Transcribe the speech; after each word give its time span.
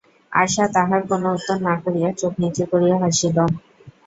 আশা 0.31 0.65
তাহার 0.75 1.01
কোনো 1.09 1.27
উত্তর 1.35 1.57
না 1.67 1.73
করিয়া 1.83 2.09
চোখ 2.19 2.33
নিচু 2.41 2.63
করিয়া 2.71 2.97
হাসিল। 3.03 3.37